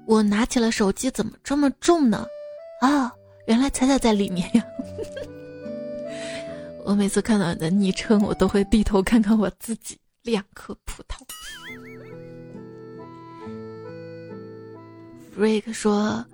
[0.08, 2.26] 我拿起了手机，怎么这么重呢？”
[2.82, 3.14] 啊，
[3.48, 4.64] 原来彩彩在里面呀！
[6.86, 11.20] 我每次看到你的昵称，我都会低头看看我自己两颗葡萄。
[15.38, 16.26] Freak 说：“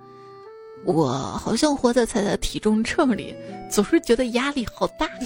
[0.84, 3.36] 我好像活在彩彩体重秤里，
[3.70, 5.08] 总是觉得压力好大。”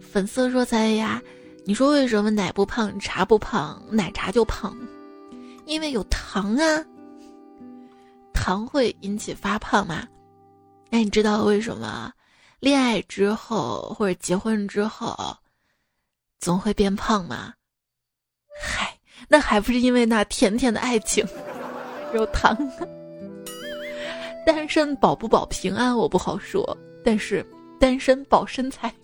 [0.00, 1.22] 粉色说：“彩呀，
[1.68, 4.72] 你说为什么奶不胖，茶不胖，奶茶就胖？
[5.64, 6.84] 因为有糖啊。
[8.32, 10.06] 糖会引起发胖吗？
[10.90, 12.12] 那你知道为什么
[12.60, 15.36] 恋爱之后或者结婚之后
[16.38, 17.52] 总会变胖吗？
[18.62, 18.96] 嗨，
[19.28, 21.26] 那还不是因为那甜甜的爱情
[22.14, 22.56] 有糖。
[24.46, 27.44] 单身保不保平安我不好说，但是
[27.80, 28.94] 单身保身材。”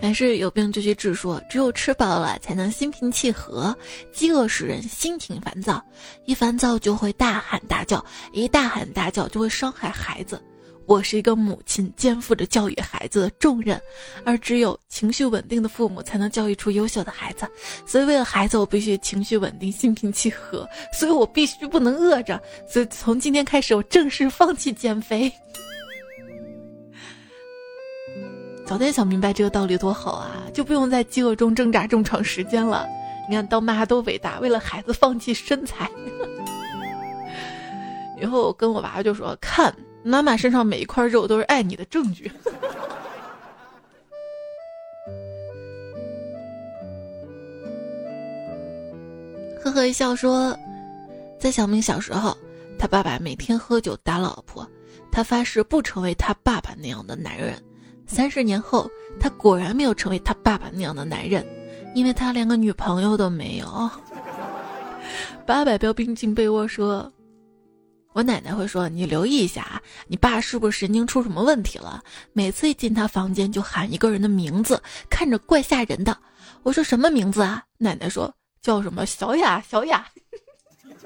[0.00, 3.76] 凡是有病就去治，说只有吃饱了才能心平气和。
[4.12, 5.84] 饥饿使人心情烦躁，
[6.24, 10.40] 一烦躁就会大喊大叫，一大喊大叫就会伤害孩子。
[10.86, 13.78] 我是一个母亲，肩负着教育孩子的重任，
[14.24, 17.46] 而只有情绪稳定的父母才能教育出优秀的孩子。
[17.84, 20.66] 所以为了孩子，我必须情绪稳定，心平气和。
[20.92, 22.40] 所以我必须不能饿着。
[22.66, 25.30] 所以从今天开始，我正式放弃减肥。
[28.68, 32.86] 早点想明白这个道理多好啊，就不用在饥饿中挣扎这么长时间了。
[33.26, 35.90] 你看，当妈多伟大，为了孩子放弃身材。
[38.20, 42.30] 以后我跟我娃就说：“看，妈妈身上每一块肉都是爱你的证据。
[49.64, 50.54] ”呵呵一笑说，
[51.40, 52.36] 在小明小时候，
[52.78, 54.68] 他爸爸每天喝酒打老婆，
[55.10, 57.54] 他发誓不成为他爸爸那样的男人。
[58.08, 58.90] 三十年后，
[59.20, 61.46] 他果然没有成为他爸爸那样的男人，
[61.94, 63.90] 因为他连个女朋友都没有。
[65.46, 67.12] 八百标兵进被窝说
[68.12, 72.02] ：“我奶奶会说，你留意一下啊，你爸是不是神经出什么问题了？
[72.32, 76.16] 每次一进他房间就喊一个人的名字，看着怪吓人的。”
[76.64, 80.04] 我说：“什么名字啊？”奶奶说：“叫什么小雅，小雅。”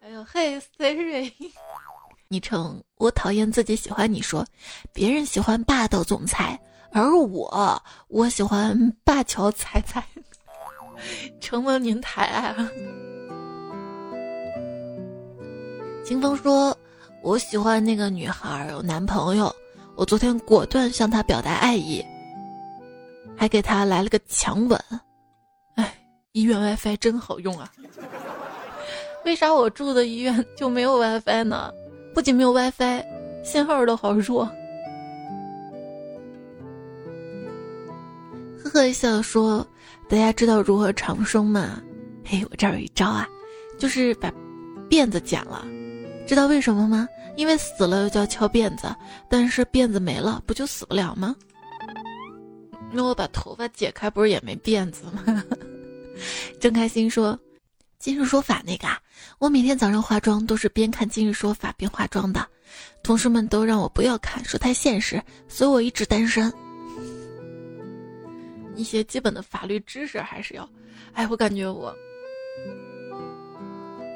[0.00, 1.32] 哎呦嘿，Siri。
[2.34, 4.44] 昵称我讨厌自己喜欢你说，
[4.92, 10.04] 别人喜欢霸道总裁，而我我喜欢灞桥彩彩。
[11.40, 12.68] 承蒙您抬爱啊！
[16.04, 16.76] 清风说，
[17.22, 19.54] 我喜欢那个女孩有男朋友，
[19.94, 22.04] 我昨天果断向她表达爱意，
[23.36, 24.76] 还给她来了个强吻。
[25.76, 25.96] 哎，
[26.32, 27.70] 医院 WiFi 真好用啊！
[29.24, 31.72] 为啥我住的医院就没有 WiFi 呢？
[32.14, 33.04] 不仅没有 WiFi，
[33.42, 34.44] 信号都好弱。
[38.62, 39.66] 呵呵一笑说
[40.08, 41.82] ：“大家知道如何长生吗？
[42.24, 43.28] 嘿，我这儿有一招啊，
[43.78, 44.32] 就是把
[44.88, 45.66] 辫子剪了。
[46.26, 47.08] 知道为什么吗？
[47.36, 48.94] 因为死了又叫敲辫子，
[49.28, 51.34] 但是辫子没了，不就死不了吗？
[52.92, 55.44] 那我把头发解开，不是也没辫子吗？”
[56.60, 57.36] 郑开心说。
[57.98, 59.00] 今日说法那个啊，
[59.38, 62.46] 我每天早上化妆都是边看今日说法边化妆的，
[63.02, 66.52] 同事们都让我不要看，说太现实，所以我一直单身。
[68.76, 70.68] 一些基本的法律知识还是要，
[71.14, 71.94] 哎，我感觉我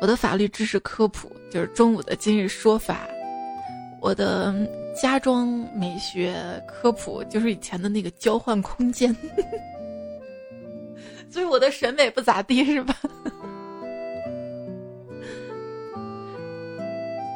[0.00, 3.08] 我的法律知识科普就是中午的今日说法，
[4.02, 4.54] 我的
[5.00, 6.36] 家装美学
[6.66, 9.16] 科普就是以前的那个交换空间，
[11.30, 12.94] 所以我的审美不咋地是吧？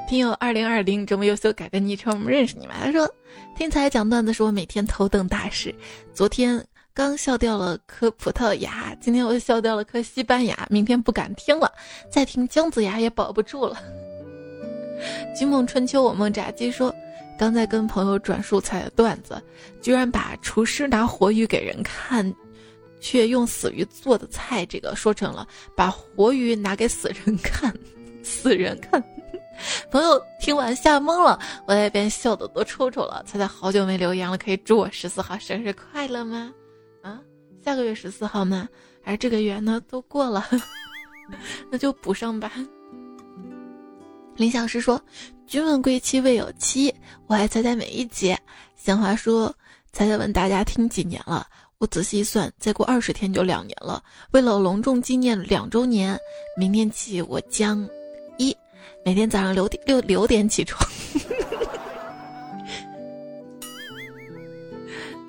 [0.09, 2.75] 听友二零二零这么优秀，改个昵称，我们认识你吗？
[2.85, 3.11] 他说
[3.57, 5.75] ：“听才讲段子是我每天头等大事。
[6.13, 6.63] 昨天
[6.93, 11.73] 刚笑掉了颗葡萄牙，今天我又笑掉了颗西班牙，明天不敢听了，
[12.11, 13.81] 再听姜子牙也保不住了。”
[15.35, 16.95] 金梦春秋，我梦炸鸡说
[17.39, 19.43] ：“刚在跟朋友转素材的段子，
[19.81, 22.31] 居然把厨师拿活鱼给人看，
[23.01, 27.75] 却用死鱼做的菜，这个说成了把活鱼拿给死人看，
[28.23, 29.03] 死人看。”
[29.91, 33.23] 朋友听完吓懵了，我在一边笑的都抽抽了。
[33.27, 36.53] 猜猜好久没留言了，可以祝我十四号生日快乐吗？
[37.03, 37.21] 啊，
[37.65, 38.69] 下个月十四号吗？
[39.03, 39.81] 还是这个月呢？
[39.89, 40.45] 都过了，
[41.71, 42.53] 那就补上吧。
[44.37, 45.01] 林小诗说
[45.47, 46.95] ：“君问归期未有期，
[47.27, 48.39] 我还猜猜每一节。”
[48.75, 49.55] 闲话说
[49.93, 51.47] ：“猜猜问大家听几年了？
[51.79, 54.03] 我仔细一算，再过二十天就两年了。
[54.31, 56.19] 为了隆重纪念两周年，
[56.57, 57.87] 明天起我将。”
[59.05, 60.81] 每天早上六点六六点起床，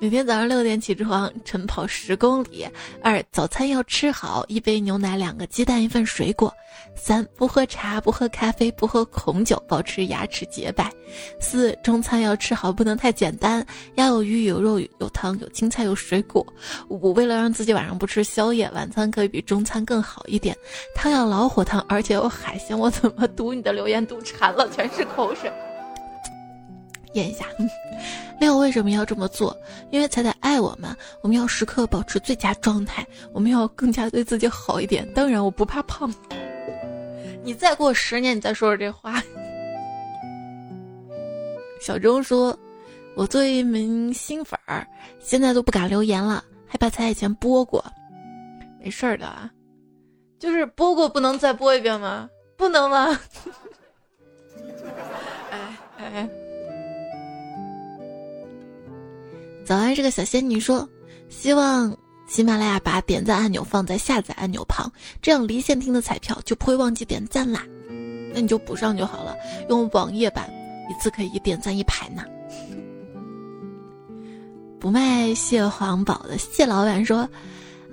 [0.04, 2.68] 每天早上六点起床，晨跑十公里。
[3.02, 6.54] 二早餐要吃好，一杯牛奶，两个鸡蛋，一份水果。
[6.94, 10.92] 三不喝茶，不喝咖啡，不喝红酒，保持牙齿洁白。
[11.40, 16.46] 四中餐要吃好，不能太简单，要有鱼有肉有汤有青菜有水果。
[16.90, 20.54] 五为了让自己晚上不吃宵夜，晚餐可以比中餐更好一点，
[20.94, 22.78] 汤要老火汤，而且有海鲜。
[22.78, 25.50] 我怎么 读你的留言读馋了，全是口水。
[27.14, 27.46] 咽一下。
[28.40, 29.56] 六为什么要这么做？
[29.90, 35.06] 因为彩彩爱我们，我们要时刻保持最佳状态，我们要更加对自己好一点。
[35.14, 36.12] 当然，我不怕胖。
[37.42, 39.22] 你再过十年，你再说说这话。
[41.80, 42.58] 小钟说
[43.14, 44.86] ：“我作为一名新粉儿，
[45.20, 47.84] 现在都不敢留言了，害怕彩以前播过。
[48.80, 49.50] 没事儿的，
[50.38, 52.28] 就是播过，不能再播一遍吗？
[52.56, 53.18] 不能吗？
[59.64, 60.86] 早安，这个小仙女说
[61.30, 61.96] ：“希望
[62.28, 64.92] 喜马拉雅把点赞按钮放在下载按钮旁，
[65.22, 67.64] 这样离线听的彩票就不会忘记点赞啦。
[68.34, 69.34] 那你就补上就好了，
[69.70, 70.52] 用网页版
[70.90, 72.22] 一次可以点赞一排呢。”
[74.78, 77.26] 不卖蟹黄堡的蟹老板说：“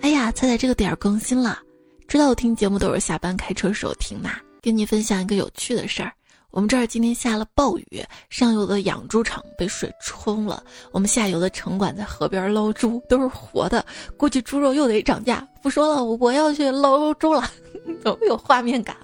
[0.02, 1.58] 哎呀，猜猜这个点儿更新了，
[2.06, 6.12] 知道我听节目都是下班开车时候听嘛，跟你分享一个有趣的事儿。”
[6.52, 13.86] 我们这儿今天下了暴雨，上游的养猪场被水冲了，我们下游的城管在河边捞猪，都是活的，
[14.18, 15.48] 估计猪肉又得涨价。
[15.62, 17.50] 不说了，我要去捞猪了，
[18.04, 18.96] 怎么有画面感？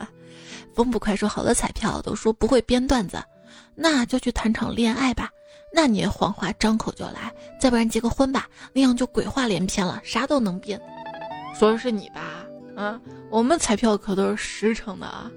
[0.76, 3.18] 风不快说好的彩票都说不会编段子，
[3.76, 5.30] 那就去谈场恋爱吧。
[5.74, 10.80] 那你谎话张口就来，再不然结个婚吧，那样就鬼话连篇了，啥都能编。
[11.58, 12.22] 说的是你吧？
[12.76, 13.00] 啊，
[13.32, 15.32] 我们彩票可都是实诚的啊。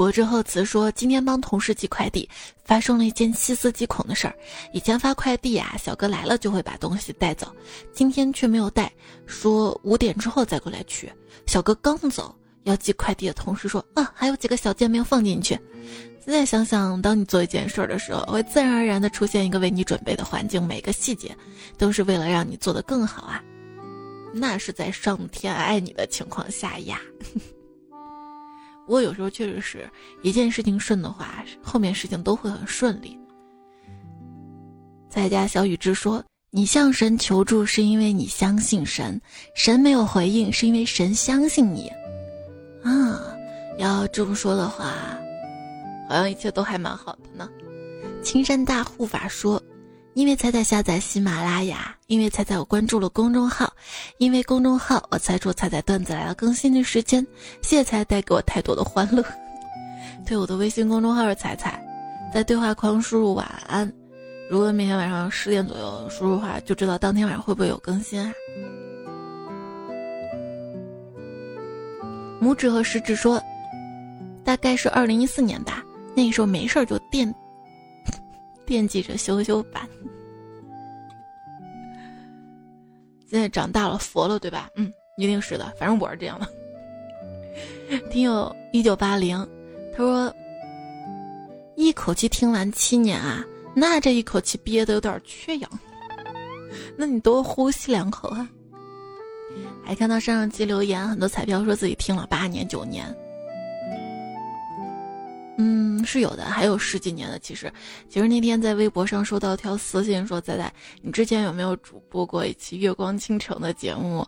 [0.00, 2.26] 博之后词说：“今天帮同事寄快递，
[2.64, 4.34] 发生了一件细思极恐的事儿。
[4.72, 7.54] 以前发快递啊，小哥来了就会把东西带走，
[7.92, 8.90] 今天却没有带，
[9.26, 11.12] 说五点之后再过来取。
[11.46, 15.54] 小哥刚走，要寄快递的同事说：‘啊，还有几个小件没有放进去。’
[16.24, 21.36] 现在想想，当你做一件事儿的时候，会自然而然的出现一个为你准备的环境，每个细节
[21.76, 23.44] 都是为了让你做的更好啊。
[24.32, 26.98] 那是在上天爱你的情况下呀。
[28.90, 29.88] ”不过有时候确实是
[30.20, 33.16] 一件事情顺的话，后面事情都会很顺利。
[35.08, 39.20] 在家小雨之说：“你向神求助是因为你相信神，
[39.54, 41.88] 神没有回应是因为神相信你。”
[42.82, 43.32] 啊，
[43.78, 44.92] 要这么说的话，
[46.08, 47.48] 好像一切都还蛮好的呢。
[48.24, 49.62] 青山大护法说。
[50.14, 53.72] 因为彩彩下载喜马拉雅，因为彩彩我关注了公众号，
[54.18, 57.24] 因为公众号我猜出彩彩段子来了更新的时间。
[57.62, 59.24] 谢谢彩带给我太多的欢乐。
[60.26, 61.80] 对我的微信公众号是彩彩，
[62.34, 63.90] 在对话框输入晚安。
[64.50, 68.32] 如果每天晚上十点左右输入的话，就知道当天晚上会不会有更新啊？
[72.42, 73.40] 拇指和食指说，
[74.44, 75.84] 大概是二零一四年吧，
[76.16, 77.32] 那个时候没事儿就电。
[78.70, 79.82] 惦记着修修版，
[83.28, 84.70] 现在长大了佛了，对吧？
[84.76, 86.46] 嗯，一定是的，反正我是这样的。
[88.12, 89.36] 听友一九八零，
[89.92, 90.32] 他说
[91.74, 93.44] ：“一口气听完七年啊，
[93.74, 95.68] 那这一口气憋的有点缺氧，
[96.96, 98.48] 那你多呼吸两口啊。”
[99.84, 103.12] 还看到上上期留言，很多彩票说自己听了八年九年。
[106.10, 107.38] 是有的，还有十几年的。
[107.38, 107.72] 其实，
[108.08, 114.26] 其实那天在微博上收到一条私信，说仔仔，你之前有没有主播过一期《月光倾城》的节目？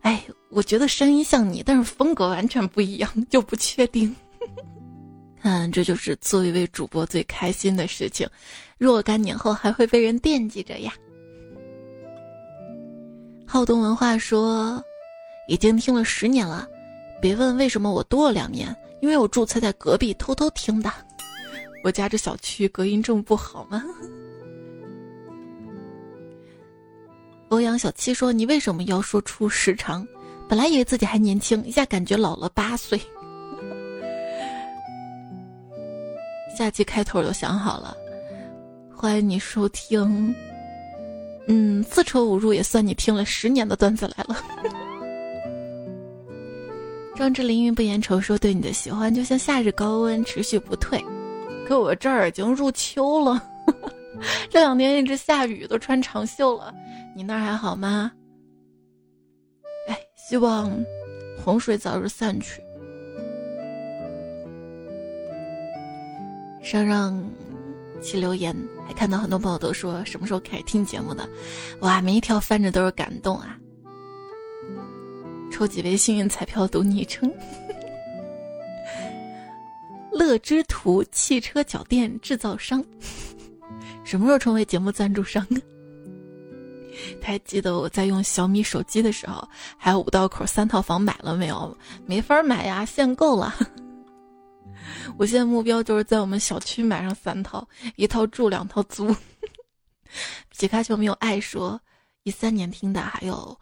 [0.00, 4.16] 哎，我觉得声音像你，但是风格完全不一样，就不确定。
[5.42, 8.26] 看， 这就是做一位主播最开心的事情，
[8.78, 10.94] 若干年后还会被人惦记着呀。
[13.46, 14.82] 好动文化说，
[15.48, 16.66] 已经听了十年了，
[17.20, 18.74] 别问为什么我多了两年。
[19.04, 20.90] 因为我住在在隔壁，偷偷听的。
[21.82, 23.84] 我家这小区隔音这么不好吗？
[27.50, 30.08] 欧阳小七说：“你为什么要说出时长？
[30.48, 32.98] 本来以为自己还年轻，一下感觉老了八岁。”
[36.56, 37.94] 下期开头都想好了，
[38.90, 40.34] 欢迎你收听。
[41.46, 44.42] 嗯，四舍五入也算你听了十年的段子来了。
[47.14, 51.02] 壮志凌云不言愁，说对你的喜欢就像夏日高温持续不退。
[51.66, 53.40] 可我这儿已经入秋了，
[54.50, 56.74] 这两天一直下雨，都穿长袖了。
[57.16, 58.10] 你那儿还好吗？
[59.88, 60.70] 哎，希望
[61.42, 62.60] 洪水早日散去。
[66.62, 67.24] 上上
[68.02, 68.54] 期留言，
[68.86, 71.28] 还看到很多朋友都说什么时候开始听节目的，
[71.80, 73.56] 哇，每一条翻着都是感动啊！
[75.54, 77.32] 抽几位幸运彩票读昵称。
[80.10, 82.84] 乐之途汽车脚垫制造商，
[84.02, 85.46] 什么时候成为节目赞助商？
[87.20, 89.48] 他还记得我在用小米手机的时候，
[89.78, 91.78] 还有五道口三套房买了没有？
[92.04, 93.54] 没法买呀，限购了。
[95.16, 99.14] 我现在目标就是在我们小区买上三套，一套住，两套租。
[100.50, 101.80] 皮卡丘没有爱说
[102.24, 103.56] 一三年听的，还有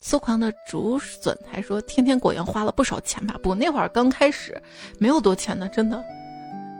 [0.00, 3.38] 粗狂的竹笋，还说天天果园花了不少钱吧？
[3.42, 4.60] 不，那会儿刚开始，
[4.98, 6.02] 没有多钱呢，真的，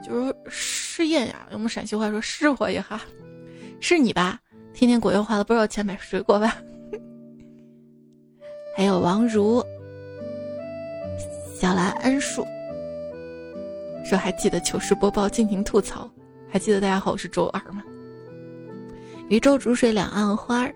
[0.02, 1.46] 就是试验呀。
[1.50, 3.00] 用我们陕西话说试火一下，
[3.78, 4.40] 是你吧？
[4.72, 6.56] 天天果园花了不少钱买水果吧？
[8.74, 9.62] 还有王如、
[11.54, 12.46] 小兰恩树。
[14.02, 16.10] 说还记得糗事播报，尽情吐槽。
[16.50, 17.82] 还记得大家好，我是周二吗？
[19.28, 20.74] 渔舟逐水两岸花儿。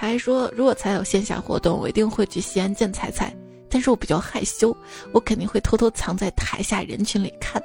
[0.00, 3.34] 他还说，如果才有线下活动，我一定会去西安见彩彩。
[3.68, 4.74] 但是我比较害羞，
[5.12, 7.60] 我肯定会偷偷藏在台下人群里看。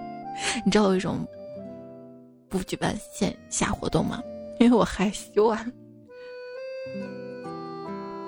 [0.62, 1.24] 你知道我为什么
[2.50, 4.22] 不举办线下活动吗？
[4.58, 5.64] 因为我害羞啊。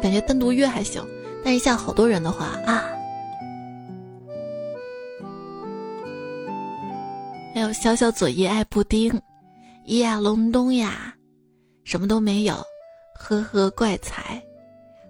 [0.00, 1.06] 感觉单独约还行，
[1.44, 2.88] 但一下好多人的话啊。
[7.54, 9.12] 还有小小左一爱布丁，
[9.86, 11.14] 咿呀隆冬呀，
[11.84, 12.54] 什么都没有，
[13.22, 14.42] 呵呵怪才，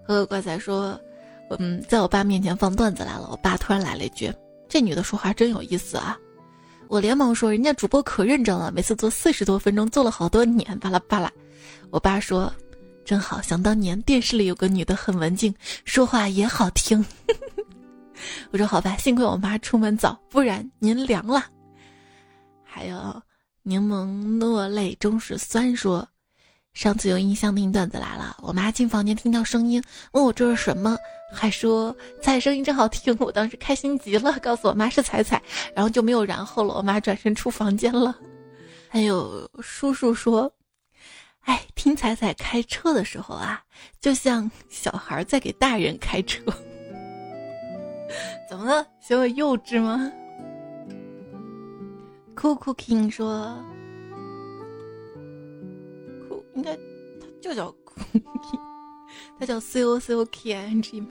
[0.06, 1.00] 呵呵怪才说，
[1.58, 3.26] 嗯，在我爸面前放段子来了。
[3.30, 4.30] 我爸突然来了一句
[4.68, 6.18] ：“这女的说话真有意思啊！”
[6.88, 11.32] 我连忙说：“人家主播可认真了，每次做四十多分钟，做了好多年。”巴拉巴拉。
[11.90, 12.52] 我爸说
[13.02, 15.54] ：“真好，想当年电视里有个女的很文静，
[15.86, 17.02] 说话也好听。
[18.52, 21.46] ”我说：“好吧，幸亏我妈出门早，不然您凉了。”
[22.62, 23.22] 还有
[23.62, 26.06] 柠檬落泪终是酸说，
[26.74, 30.96] 上次有音箱听段子来了，我妈进房间听到声音，问我这是什么，
[31.32, 35.40] 还说彩声音真好听，我当时开心极了，告诉我妈是彩彩，
[35.74, 36.74] 然后就没有然后了。
[36.74, 38.16] 我妈转身出房间了。
[38.88, 40.50] 还有叔叔说，
[41.42, 43.62] 哎，听彩彩开车的时候啊，
[44.00, 46.42] 就像小孩在给大人开车。
[48.48, 48.86] 怎么了？
[49.00, 50.10] 嫌我幼稚吗？
[52.34, 53.62] 酷酷 king 说
[56.54, 58.60] ：“应该，他就叫酷 king，
[59.38, 61.08] 他叫 c o c o k i n g 吗？”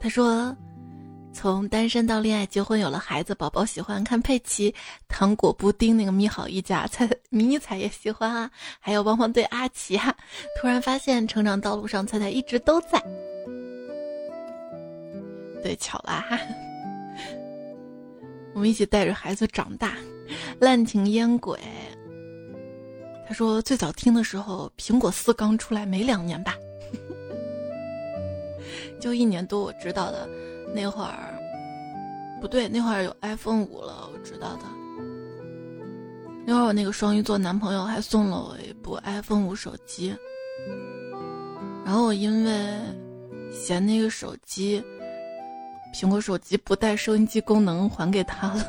[0.00, 0.54] 他说
[1.32, 4.74] ：“从单身到恋爱、结婚、有了孩子，宝宝喜欢看佩奇
[5.08, 10.14] 糖果布丁那个咪好一家，彩迷你彩也喜欢啊，还有汪汪队阿奇啊。
[10.60, 13.02] 突然发现成长道路上，彩彩一直都在。
[15.62, 16.38] 对，巧了哈。
[18.52, 19.96] ”我们一起带着孩子长大，
[20.60, 21.58] 滥情烟鬼。
[23.26, 26.54] 他说最早听的时候，苹果四刚出来没两年吧，
[29.00, 29.62] 就一年多。
[29.62, 30.28] 我知道的
[30.74, 31.34] 那会儿，
[32.40, 34.62] 不对，那会儿有 iPhone 五了，我知道的。
[36.46, 40.14] 那会儿我那个双鱼座男朋友还送了我一部 iPhone 五手机，
[41.84, 42.78] 然后我因为
[43.50, 44.84] 嫌那个手机。
[45.94, 48.66] 苹果手机不带收音机功能，还给他了。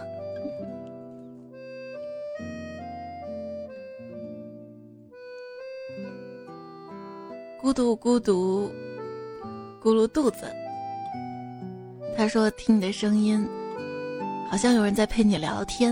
[7.66, 8.72] 孤独孤独，
[9.82, 10.46] 咕噜肚子。
[12.16, 13.44] 他说：“听你的声音，
[14.48, 15.92] 好像有人在陪你聊天。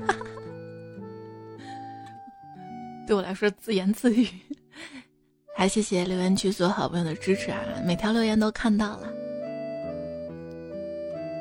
[3.06, 4.26] ”对我来说自言自语。
[5.54, 7.60] 还谢谢留言区所有好朋友的支持啊！
[7.84, 9.12] 每条留言都看到了。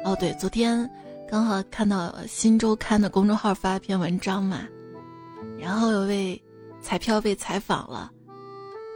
[0.03, 0.89] 哦，对，昨天
[1.25, 4.67] 刚好看到《新周刊》的公众号发一篇文章嘛，
[5.57, 6.43] 然后有位
[6.81, 8.11] 彩票被采访了，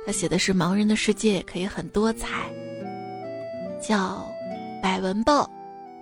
[0.06, 2.52] 他写的是盲人的世界可以很多彩，
[3.82, 4.30] 叫
[4.82, 5.50] 百文豹。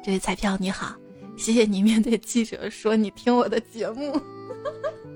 [0.04, 0.96] 这位彩票你好，
[1.38, 4.20] 谢谢你面对记者说你听我的节目，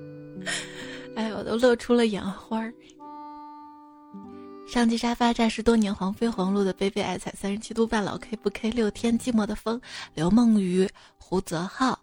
[1.16, 2.72] 哎，我都乐出了眼花儿。
[4.68, 9.80] 上期沙发站是多年黄飞鸿录的贝贝爱彩三十七度半老 K 不 K 六天寂寞的风
[10.14, 11.98] 刘梦雨胡泽浩，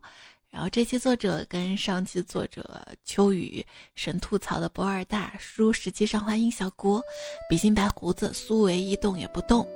[0.53, 2.63] 然后这期作者跟上期作者
[3.03, 7.01] 秋雨神吐槽的博尔大叔，实际上欢迎小国
[7.49, 9.67] 比心白胡子苏维一动也不动，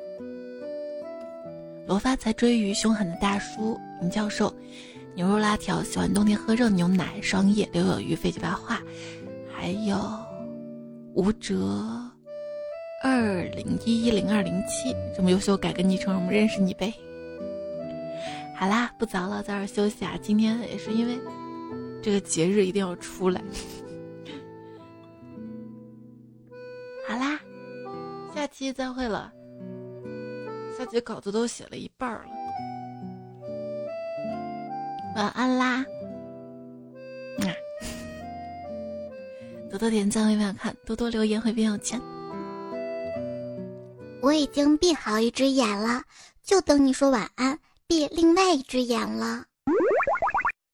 [1.88, 4.56] 罗发财追鱼凶狠的大叔林教授
[5.16, 8.80] 牛肉拉条喜欢冬天喝热牛奶双叶刘有余废弃白话，
[9.52, 10.00] 还有
[11.16, 11.84] 吴哲。
[13.04, 16.94] 二零一一零二零七这么优秀，改个昵称，我们认识你呗。
[18.60, 20.18] 好啦，不早了，早点休息啊！
[20.20, 21.20] 今天也是因为
[22.02, 23.40] 这个节日一定要出来。
[27.08, 27.40] 好啦，
[28.34, 29.32] 下期再会了。
[30.76, 32.26] 下期稿子都写了一半了，
[35.16, 35.86] 晚安啦！
[37.40, 37.46] 啊，
[39.70, 42.02] 多多点赞会变好看，多多留言会变有钱。
[44.22, 46.02] 我已经闭好一只眼了，
[46.44, 47.60] 就等你说晚安，
[47.90, 49.47] 闭另外一只眼了。